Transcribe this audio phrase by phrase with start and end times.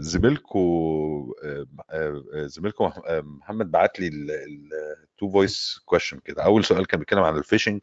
[0.00, 0.58] زميلكو
[1.44, 6.42] آه، آه، زميلكو مح- آه، محمد بعت لي التو فويس كويشن كده.
[6.44, 7.82] أول سؤال كان بيتكلم عن الفيشنج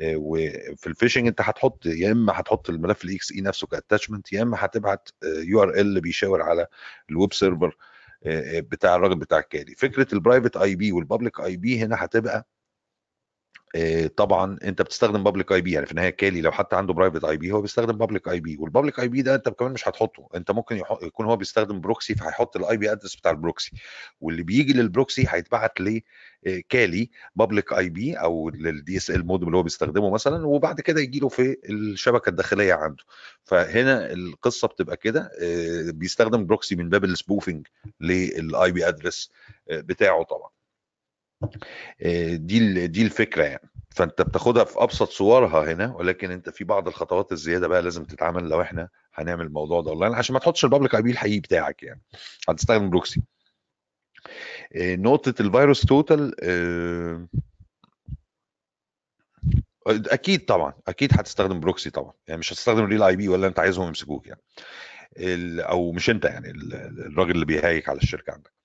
[0.00, 4.56] آه، وفي الفيشنج أنت هتحط يا إما هتحط الملف الاكس اي نفسه كاتاتشمنت يا إما
[4.60, 6.66] هتبعت يو آر إل بيشاور على
[7.10, 7.76] الويب سيرفر
[8.26, 12.36] آه، آه، بتاع الراجل بتاع الكالي فكرة البرايفت اي بي والبابليك اي بي هنا هتبقى
[12.38, 12.44] آه،
[14.16, 17.36] طبعا أنت بتستخدم بابليك اي بي يعني في النهاية كالي لو حتى عنده برايفت اي
[17.36, 20.50] بي هو بيستخدم بابليك اي بي والبابليك اي بي ده أنت كمان مش هتحطه أنت
[20.50, 23.72] ممكن يكون هو بيستخدم بروكسي فهيحط الاي بي ادرس بتاع البروكسي
[24.20, 26.00] واللي بيجي للبروكسي هيتبعت ل
[26.46, 30.80] آه، كالي بابليك اي بي أو للدي اس ال مودم اللي هو بيستخدمه مثلا وبعد
[30.80, 33.04] كده يجي له في الشبكة الداخلية عنده.
[33.44, 37.66] فهنا القصة بتبقى كده آه، بيستخدم بروكسي من باب السبوفنج
[38.00, 39.30] للاي بي ادرس
[39.70, 40.48] بتاعه طبعا.
[40.48, 40.59] آه،
[42.36, 43.70] دي ال- دي الفكرة يعني.
[43.90, 48.48] فأنت بتاخدها في أبسط صورها هنا ولكن أنت في بعض الخطوات الزيادة بقى لازم تتعمل
[48.48, 52.02] لو إحنا هنعمل الموضوع ده اونلاين عشان ما تحطش البابليك آي بي الحقيقي بتاعك يعني.
[52.48, 53.22] هتستخدم بروكسي.
[54.76, 57.26] آه، نقطة الفيروس توتال آه،
[59.86, 62.12] أكيد طبعا أكيد هتستخدم بروكسي طبعا.
[62.28, 64.40] يعني مش هتستخدم ريل آي بي ولا أنت عايزهم يمسكوك يعني.
[65.62, 66.74] أو مش أنت يعني ال-
[67.06, 68.59] الراجل اللي بيهايك على الشركة عندك.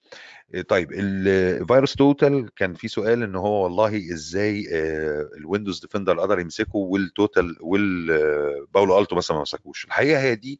[0.67, 6.75] طيب الفيروس توتال كان في سؤال إن هو والله إزاي آه، الويندوز ديفندر قدر يمسكه
[6.75, 9.85] والتوتال والباولو ألتو مثلا ما مسكوش.
[9.85, 10.59] الحقيقة هي دي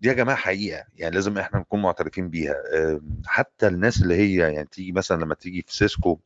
[0.00, 2.54] دي يا جماعة حقيقة يعني لازم إحنا نكون معترفين بيها.
[3.26, 6.18] حتى الناس اللي هي يعني تيجي مثلا لما تيجي في سيسكو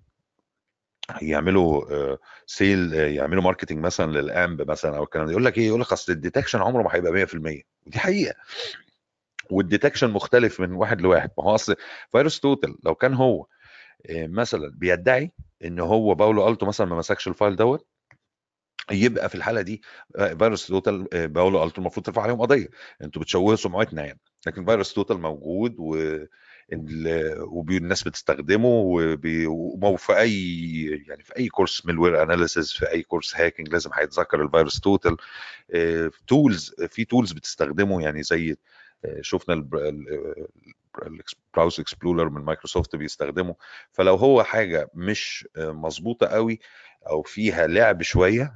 [1.23, 5.67] يعملوا آه، سيل آه، يعملوا ماركتنج مثلا للأمب مثلا أو الكلام ده يقول لك إيه؟
[5.67, 8.35] يقول لك أصل الديتكشن عمره ما هيبقى 100% ودي حقيقة.
[9.53, 11.31] والديتكشن مختلف من واحد لواحد.
[11.39, 11.77] ما هو أصل
[12.13, 13.47] فيروس توتال لو كان هو
[14.11, 15.33] آه، مثلا بيدعي
[15.65, 17.87] إن هو باولو ألتو مثلا ما مسكش الفايل دوت
[18.91, 19.83] يبقى في الحالة دي
[20.17, 22.69] آه، فيروس توتال آه، باولو ألتو المفروض ترفع عليهم قضية.
[23.03, 24.21] أنتوا بتشوهوا سمعتنا يعني.
[24.47, 25.95] لكن فيروس توتال موجود و
[26.73, 29.47] ال- وبي- الناس بتستخدمه وبي-
[29.99, 30.65] في أي
[31.09, 35.17] يعني في أي كورس ميلوير اناليسيس في أي كورس هاكينج لازم هيتذكر الفيروس توتال.
[36.27, 38.57] تولز في تولز بتستخدمه يعني زي
[39.21, 39.55] شفنا
[41.03, 43.57] البراوز اكسبلورر من مايكروسوفت بيستخدمه.
[43.93, 46.61] فلو هو حاجة مش مظبوطة قوي
[47.09, 48.55] أو فيها لعب شوية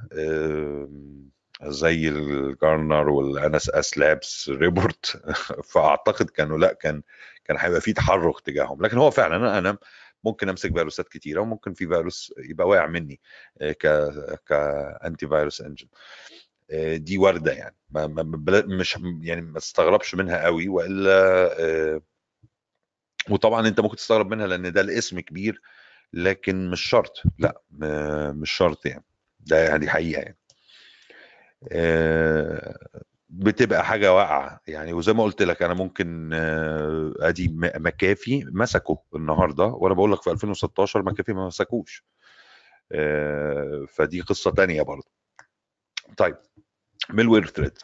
[1.62, 5.22] زي الجارنر والان أس لابس ريبورت
[5.72, 7.02] فأعتقد كانوا لأ كان
[7.44, 8.82] كان هيبقى في تحرك تجاههم.
[8.82, 9.78] لكن هو فعلا أنا أنا
[10.24, 13.20] ممكن أمسك فيروسات كتيرة وممكن في فيروس يبقى واقع مني
[13.60, 13.86] آه، ك
[14.46, 15.88] كانتي فيروس انجن
[16.96, 17.76] دي وارده يعني.
[17.90, 18.06] ما
[18.66, 21.12] مش يعني ما تستغربش منها قوي وإلا
[21.60, 22.00] آه،
[23.30, 25.60] وطبعا أنت ممكن تستغرب منها لأن ده الاسم كبير
[26.12, 27.22] لكن مش شرط.
[27.38, 27.62] لا
[28.32, 29.04] مش شرط يعني.
[29.40, 30.38] ده يعني حقيقة يعني.
[31.72, 32.76] آه،
[33.28, 34.92] بتبقى حاجة واقعة يعني.
[34.92, 40.30] وزي ما قلت لك أنا ممكن آه، أدي مكافي مسكوا النهارده وأنا بقول لك في
[40.30, 42.04] 2016 مكافي ما مسكوش.
[42.92, 45.15] آه، فدي قصة تانية برضه.
[46.16, 46.36] طيب
[47.10, 47.78] ميلوير ثريد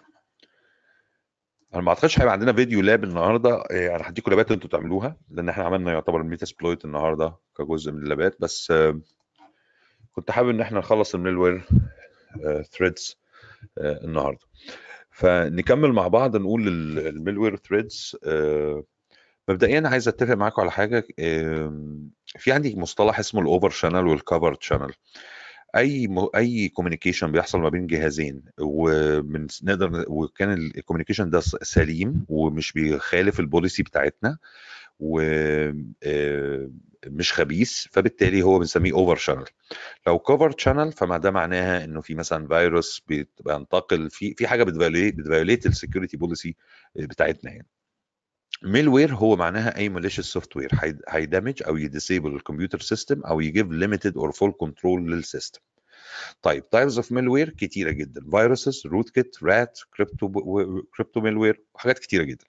[1.75, 3.63] أنا ما أعتقدش هيبقى عندنا فيديو لاب النهارده.
[3.71, 8.03] إيه، أنا هديكم لابات أنتوا تعملوها لأن إحنا عملنا يعتبر الميتا سبلويت النهارده كجزء من
[8.03, 8.37] اللابات.
[8.41, 9.01] بس آه،
[10.13, 11.63] كنت حابب إن إحنا نخلص الميلوير
[12.73, 13.19] ثريدز
[13.79, 14.47] النهارده.
[15.11, 16.69] فنكمل مع بعض نقول
[17.09, 18.17] الميلوير ثريدز
[19.49, 21.05] مبدئيا عايز أتفق معاكم على حاجة
[22.39, 24.93] في عندي مصطلح اسمه الاوفر شانل والكفر شانل
[25.77, 26.29] أي م...
[26.37, 33.41] أي communication بيحصل ما بين جهازين ومن نقدر وكان ال communication ده سليم ومش بيخالف
[33.41, 34.39] ال policy بتاعتنا
[35.01, 39.45] ومش خبيث فبالتالي هو بنسميه overt channel
[40.07, 44.76] لو covert channel فما ده معناها إنه في مثلا فيروس بينتقل في في حاجة بت
[44.76, 46.57] violate بت violate ال security policy
[46.97, 47.67] بتاعتنا يعني.
[48.65, 50.71] malware هو معناها اي malicious software
[51.09, 55.25] هي damage أو ي disable ال computer system أو يجيب limited or full control لل
[55.25, 55.61] system
[56.43, 58.31] طيب types of malware كتيرة جدا.
[58.31, 60.29] viruses rootkit RAT crypto
[60.97, 62.45] crypto malware وحاجات كتيرة جدا.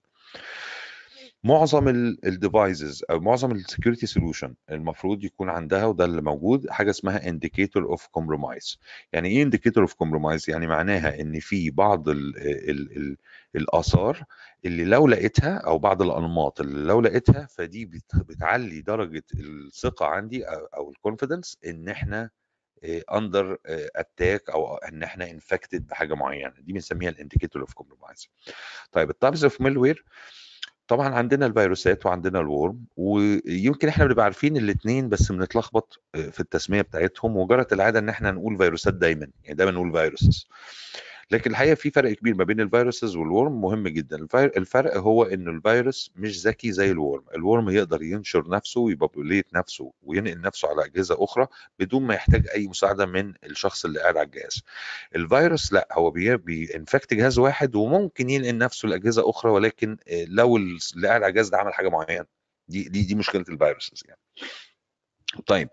[1.44, 1.88] معظم
[2.24, 7.28] ال devices أو معظم ال security solution المفروض يكون عندها وده اللي موجود حاجة اسمها
[7.28, 8.78] indicator of compromise
[9.12, 12.36] يعني إيه indicator of compromise يعني معناها إن في بعض ال
[12.70, 13.16] ال ال
[13.56, 14.24] الآثار
[14.64, 20.44] اللي لو لقيتها أو بعض الأنماط اللي لو لقيتها فدي بت- بتعلي درجة الثقة عندي
[20.44, 22.30] أو ال confidence إن إحنا
[23.12, 23.58] under
[23.96, 26.52] attack أو إن إحنا infected بحاجة معينة.
[26.60, 28.28] دي بنسميها ال indicator of compromise
[28.92, 30.04] طيب ال types of malware
[30.88, 36.82] طبعا عندنا الفيروسات وعندنا ال worm ويمكن إحنا بنبقى عارفين الاثنين بس بنتلخبط في التسمية
[36.82, 40.48] بتاعتهم وجرت العادة إن إحنا نقول فيروسات دايما يعني دايما نقول viruses.
[41.30, 44.26] لكن الحقيقة في فرق كبير ما بين ال viruses وال worm مهم جدا.
[44.34, 47.24] الفرق هو إن الفيروس مش ذكي زي ال worm.
[47.34, 51.46] ال worm يقدر ينشر نفسه وي populate نفسه وينقل نفسه على أجهزة أخرى
[51.78, 54.62] بدون ما يحتاج أي مساعدة من الشخص اللي قاعد على الجهاز.
[55.16, 61.08] الفيروس لأ هو بي infect جهاز واحد وممكن ينقل نفسه لأجهزة أخرى ولكن لو اللي
[61.08, 62.26] قاعد على الجهاز ده عمل حاجة معينة.
[62.68, 64.20] دي دي دي مشكلة ال viruses يعني.
[65.46, 65.68] طيب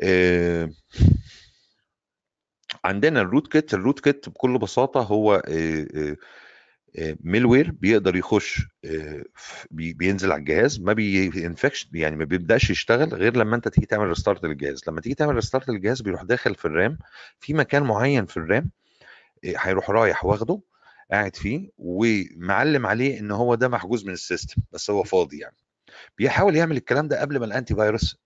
[0.00, 0.70] آه
[2.84, 5.42] عندنا ال rootkit ال rootkit بكل بساطة هو
[7.20, 8.62] malware بيقدر يخش
[9.70, 14.44] بينزل على الجهاز ما بينفكش يعني ما بيبدأش يشتغل غير لما انت تيجي تعمل restart
[14.44, 14.82] للجهاز.
[14.88, 16.98] لما تيجي تعمل restart للجهاز بيروح داخل في ال RAM
[17.40, 18.70] في مكان معين في ال RAM
[19.44, 20.60] هيروح رايح واخده
[21.10, 25.56] قاعد فيه ومعلم عليه إن هو ده محجوز من ال system بس هو فاضي يعني.
[26.18, 28.16] بيحاول يعمل الكلام ده قبل ما ال antivirus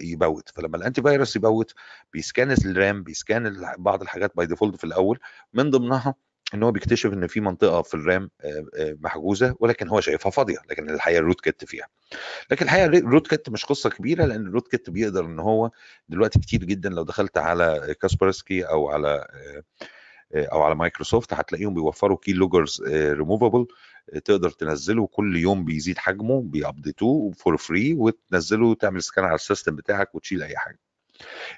[0.00, 0.48] ي boot.
[0.54, 1.74] فلما الانتي فيروس يبوت
[2.12, 5.18] بيسكان الرام بيسكان بعض الحاجات by default في الأول.
[5.52, 6.14] من ضمنها
[6.54, 8.30] إن هو بيكتشف إن في منطقة في ال RAM
[8.76, 11.86] محجوزة ولكن هو شايفها فاضية لكن الحقيقة ال rootkit فيها.
[12.50, 15.70] لكن الحقيقة ال rootkit مش قصة كبيرة لأن ال rootkit بيقدر إن هو
[16.08, 16.88] دلوقتي كتير جدا.
[16.88, 19.26] لو دخلت على كاسبرسكي أو على
[20.34, 23.66] أو على مايكروسوفت هتلاقيهم بيوفروا كي لوجرز ريموفابل
[24.24, 29.34] تقدر تنزله كل يوم بيزيد حجمه بي update وه for free وتنزله تعمل scan على
[29.34, 30.78] ال system بتاعك وتشيل أي حاجة.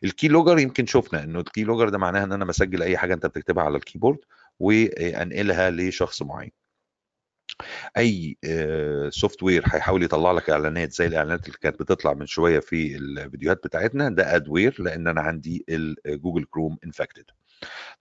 [0.04, 3.26] ال keylogger يمكن شفنا إنه ال keylogger ده معناها إن أنا بسجل أي حاجة أنت
[3.26, 4.18] بتكتبها على ال keyboard
[4.60, 6.52] وأنقلها لشخص معين.
[7.96, 8.36] أي
[9.10, 14.08] software هيحاول يطلع لك إعلانات زي الإعلانات اللي كانت بتطلع من شوية في الفيديوهات بتاعتنا
[14.08, 15.64] ده adware لأن أنا عندي
[16.06, 17.24] الجوجل كروم infected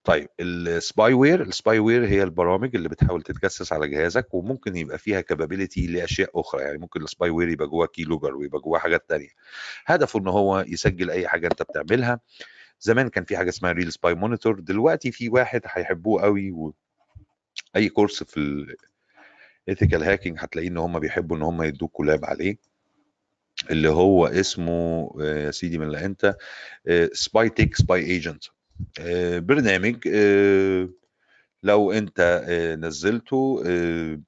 [0.03, 5.21] طيب ال spyware ال spyware هي البرامج اللي بتحاول تتجسس على جهازك وممكن يبقى فيها
[5.21, 9.29] capability لأشياء أخرى يعني ممكن ال spyware يبقى جواه keylogger ويبقى جواه حاجات تانية.
[9.85, 12.19] هدفه إن هو يسجل أي حاجة أنت بتعملها.
[12.79, 16.73] زمان كان في حاجة اسمها Real Spy Monitor دلوقتي في واحد هيحبوه قوي و...
[17.75, 18.75] أي course في
[19.67, 22.57] ال ethical hacking هتلاقيه إن هم بيحبوا إن هم يدوك كولاب عليه
[23.71, 26.35] اللي هو اسمه يا سيدي من اللي أنت
[27.13, 28.43] Spytech SpyAgent
[29.45, 30.07] برنامج
[31.63, 32.45] لو أنت
[32.79, 33.63] نزلته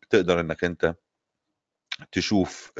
[0.01, 0.95] بتقدر إنك أنت
[2.11, 2.71] تشوف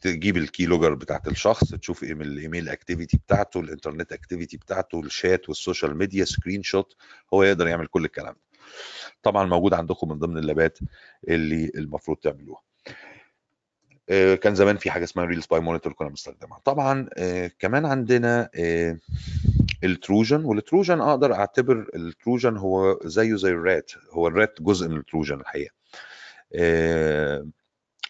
[0.00, 5.10] تجيب ال keylogger بتاعت الشخص تشوف ال email activity بتاعته ال internet activity بتاعته ال
[5.10, 6.96] chat وال social media screenshot
[7.34, 8.49] هو يقدر يعمل كل الكلام ده.
[9.22, 10.78] طبعا موجود عندكم من ضمن ال lab ات
[11.28, 12.62] اللي المفروض تعملوها.
[14.36, 16.58] كان زمان في حاجة اسمها Real Spy Monitor كنا بنستخدمها.
[16.64, 17.08] طبعا
[17.58, 18.50] كمان عندنا
[19.84, 23.92] ال Trojan وال Trojan أقدر أعتبر ال Trojan هو زيه زي ال RAT.
[24.10, 25.74] هو ال RAT جزء من ال Trojan الحقيقة.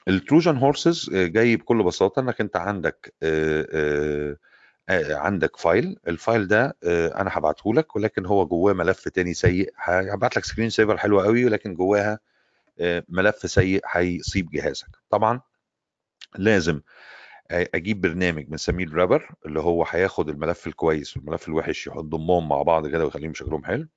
[0.08, 3.14] ال Trojan horses جاي بكل بساطة إنك أنت عندك
[5.10, 5.96] عندك file.
[6.08, 9.72] ال file ده أنا هبعته لك ولكن هو جواه ملف تاني سيء.
[9.84, 12.18] هبعت لك screen saver حلوة قوي ولكن جواها
[13.08, 14.88] ملف سيء هيصيب جهازك.
[15.10, 15.40] طبعا
[16.38, 16.80] لازم
[17.50, 22.86] أجيب برنامج بنسميه ال wrapper اللي هو هياخد الملف الكويس والملف الوحش يضمهم مع بعض
[22.88, 23.88] كده ويخليهم شكلهم حلو.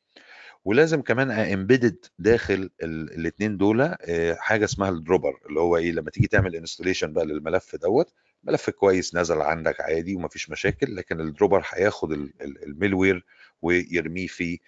[0.66, 3.96] ولازم كمان embedded داخل الاثنين دول
[4.38, 8.70] حاجة اسمها ال dropper اللي هو إيه لما تيجي تعمل installation بقى للملف دوت ملف
[8.70, 13.26] كويس نزل عندك عادي ومفيش مشاكل لكن ال dropper هياخد ال malware
[13.62, 14.60] ويرميه في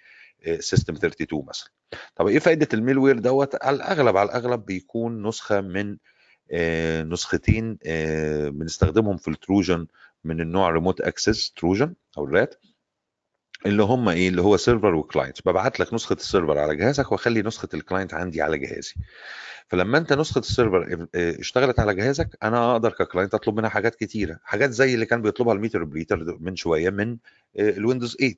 [0.60, 1.70] system 32 مثلا.
[2.16, 5.96] طب إيه فائده ال malware دوت؟ على الأغلب على الأغلب بيكون نسخة من
[6.50, 9.86] آه نسختين آه بنستخدمهم في ال Trojan
[10.24, 12.54] من النوع remote access Trojan أو ال RAT.
[13.66, 17.12] اللي هم إيه اللي هو server و client ببعت لك نسخة ال server على جهازك
[17.12, 18.94] وأخلي نسخة ال client عندي على جهازي.
[19.68, 23.94] فلما أنت نسخة ال server اشتغلت على جهازك أنا أقدر ك client أطلب منها حاجات
[23.94, 24.38] كتيرة.
[24.44, 27.16] حاجات زي اللي كان بيطلبها ال Meterpreter من شوية من
[27.58, 28.34] ال Windows 8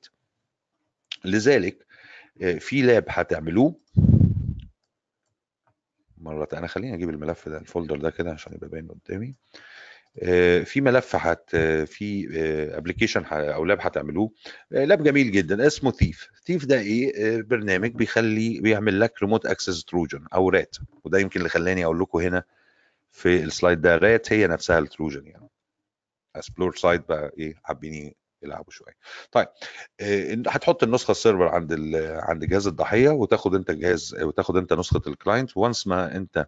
[1.25, 1.85] لذلك
[2.59, 3.75] في lab هتعملوه.
[6.17, 9.35] مرة أنا خليني أجيب الملف ده ال folder ده كده عشان يبقى باين قدامي.
[10.65, 12.27] في ملف هت في
[12.77, 14.31] application أو lab هتعملوه.
[14.71, 15.67] lab جميل جدا.
[15.67, 21.19] اسمه Theef Theef ده إيه؟ برنامج بيخلي بيعمل لك remote access trojan أو RAT وده
[21.19, 22.43] يمكن اللي خلاني أقول لكم هنا
[23.11, 25.49] في ال slide ده RAT هي نفسها ال trojan يعني.
[26.35, 28.13] explore site بقى إيه؟ حابين
[28.43, 28.93] يلعبوا شوية.
[29.31, 29.47] طيب
[30.47, 31.73] هتحط النسخة ال server عند
[32.05, 36.47] عند جهاز الضحية وتاخد أنت جهاز وتاخد أنت نسخة ال client once ما أنت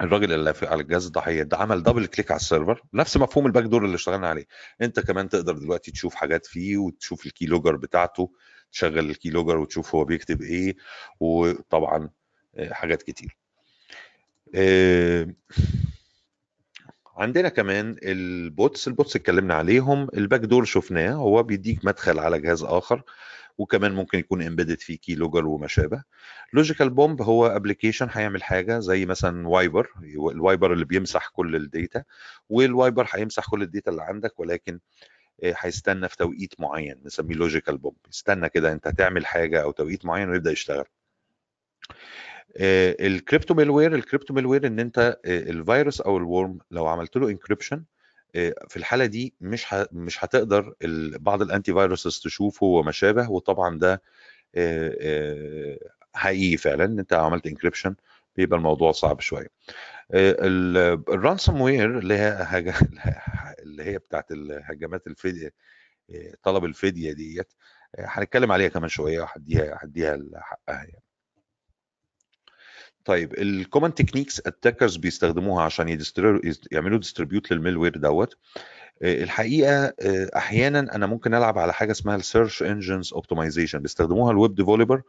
[0.00, 3.64] الراجل اللي على الجهاز الضحية ده عمل double click على ال server نفس مفهوم ال
[3.64, 4.46] backdoor اللي اشتغلنا عليه.
[4.82, 8.30] انت كمان تقدر دلوقتي تشوف حاجات فيه وتشوف ال key logger بتاعته
[8.72, 10.76] تشغل ال key logger وتشوف هو بيكتب إيه
[11.20, 12.10] وطبعا
[12.70, 13.36] حاجات كتير.
[17.16, 20.08] عندنا كمان ال bots ال bots اتكلمنا عليهم.
[20.14, 23.02] ال backdoor شفناه هو بيديك مدخل على جهاز آخر.
[23.58, 26.02] وكمان ممكن يكون embedded فيه key logger وما شابه
[26.52, 31.66] logical bomb هو application هيعمل حاجة زي مثلا wiper ال wiper اللي بيمسح كل ال
[31.66, 32.04] data
[32.48, 34.80] وال wiper هيمسح كل ال data اللي عندك ولكن
[35.44, 40.28] هيستنى في توقيت معين نسميه logical bomb يستنى كده أنت هتعمل حاجة أو توقيت معين
[40.30, 40.84] ويبدأ يشتغل.
[42.60, 47.28] ال crypto malware ال crypto malware إن أنت الفيروس أو ال worm لو عملت له
[47.28, 47.84] encryption
[48.68, 49.66] في الحالة دي مش.
[49.92, 50.74] مش هتقدر
[51.20, 54.02] بعض ال antiviruses تشوفه وما شابه وطبعا ده
[56.14, 57.94] حقيقي فعلا إن أنت عملت encryption
[58.36, 59.48] بيبقى الموضوع صعب شوية
[60.14, 62.72] ال ransomware اللي هي.
[63.62, 65.52] اللي هي بتاعت الهجمات الفدية
[66.42, 67.52] طلب الفدية ديت
[67.98, 71.02] هنتكلم عليها كمان شوية وهديها هديها حقها يعني
[73.04, 75.98] طيب ال common techniques attackers بيستخدموها عشان.
[76.72, 78.36] يعملوا distribute لل malware دوت.
[79.02, 79.94] الحقيقة
[80.36, 85.02] أحيانا أنا ممكن ألعب على حاجة اسمها ال search engines optimization بيستخدموها ال web developer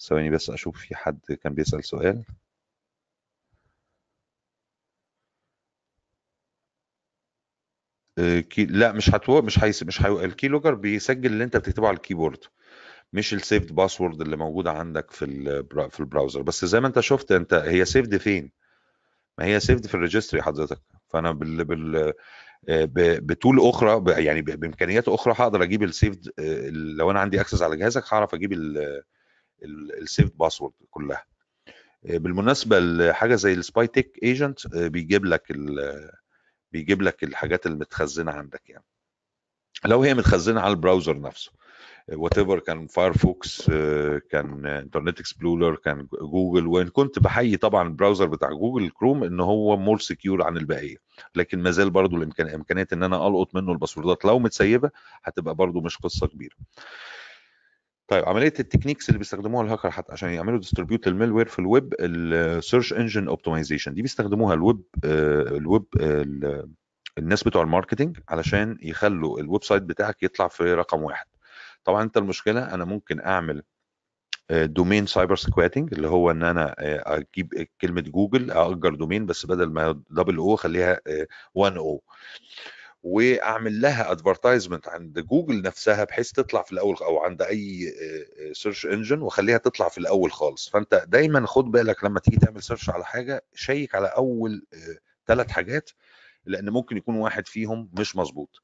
[0.00, 2.24] ثواني بس أشوف في حد كان بيسأل سؤال.
[8.50, 8.64] كي...
[8.66, 9.42] لا مش هتو...
[9.42, 9.82] مش هيس...
[9.82, 10.24] مش هي...
[10.24, 12.38] ال key logger بيسجل اللي أنت بتكتبه على ال keyboard
[13.12, 15.26] مش ال saved password اللي موجوده عندك في.
[15.90, 18.52] في ال browser بس زي ما انت شفت انت هي saved فين
[19.38, 22.12] ما هي saved في ال registry حضرتك فأنا بال, بال...
[23.20, 24.24] ب tool أخرى.
[24.24, 26.30] يعني بإمكانيات أخرى هقدر أجيب ال saved
[26.96, 28.52] لو أنا عندي access على جهازك هعرف أجيب
[30.02, 31.24] ال saved password كلها
[32.02, 35.52] بالمناسبة حاجة زي ال Spytech agent بيجيب لك.
[36.72, 38.84] بيجيب لك الحاجات المتخزنة عندك يعني
[39.84, 41.52] لو هي متخزنة على ال browser نفسه
[42.08, 43.70] whatever كان Firefox
[44.30, 49.40] كان Internet Explorer كان جوجل وإن كنت بحيي طبعا ال browser بتاع Google Chrome إن
[49.40, 50.96] هو more secure عن البقية.
[51.34, 54.24] لكن ما زال برضه الامكان امكانيه إن أنا ألقط منه الباسوردات.
[54.24, 54.90] لو متسيبة
[55.24, 56.56] هتبقى برضه مش قصة كبيرة.
[58.08, 61.67] طيب عملية ال techniques اللي بيستخدموها الهاكر حتى عشان يعملوا distribute لل malware في ال
[61.67, 65.84] web ال search engine optimization دي بيستخدموها ال web ال web
[67.18, 71.26] الناس بتوع ال marketing علشان يخلوا ال website بتاعك يطلع في رقم واحد.
[71.84, 73.62] طبعا أنت المشكلة أنا ممكن أعمل
[74.50, 80.02] domain cyber squatting اللي هو إن أنا أجيب كلمة Google أأجر domain بس بدل ما
[80.10, 81.00] double o أخليها
[81.54, 82.02] 1 o
[83.02, 87.92] وأعمل لها advertisement عند جوجل نفسها بحيث تطلع في الأول أو عند أي
[88.52, 90.68] search engine وأخليها تطلع في الأول خالص.
[90.68, 94.66] فأنت دايما خد بالك لما تيجي تعمل search على حاجة check على أول
[95.26, 95.90] ثلاث حاجات
[96.44, 98.62] لأن ممكن يكون واحد فيهم مش مظبوط.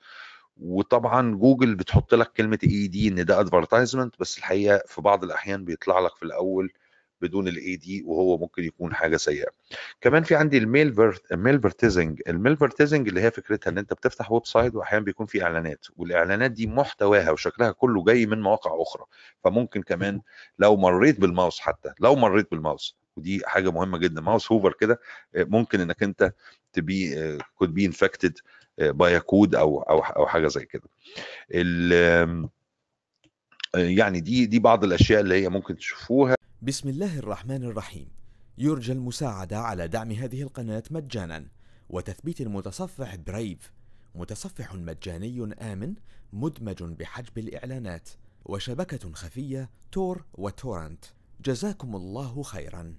[0.63, 5.99] وطبعا جوجل بتحط لك كلمة AD إن ده advertisement بس الحقيقة في بعض الأحيان بيطلع
[5.99, 6.73] لك في الأول
[7.21, 9.49] بدون ال AD وهو ممكن يكون حاجة سيئة.
[10.01, 14.33] كمان في عندي ال malvert ال malvertising ال malvertising اللي هي فكرتها إن أنت بتفتح
[14.33, 19.05] website واحيانا بيكون في إعلانات والإعلانات دي محتواها وشكلها كله جاي من مواقع أخرى.
[19.45, 20.21] فممكن كمان
[20.59, 25.01] لو مريت بالماوس حتى لو مريت بالماوس ودي حاجة مهمة جدا mouse hover كده
[25.37, 26.33] ممكن إنك أنت
[26.73, 27.15] ت be
[27.55, 28.39] code be infected
[28.79, 30.89] by code أو أو أو حاجة زي كده.
[33.75, 36.35] يعني دي دي بعض الأشياء اللي هي ممكن تشوفوها.
[36.63, 38.09] بسم الله الرحمن الرحيم.
[38.59, 41.49] يرجى المساعدة على دعم هذه القناة مجانا.
[41.91, 43.73] وتثبيت المتصفح Brave
[44.15, 45.95] متصفح مجاني آمن
[46.33, 48.09] مدمج بحجب الإعلانات.
[48.45, 51.05] وشبكة خفية Tor و torrent.
[51.45, 52.95] جزاكم الله خيرا.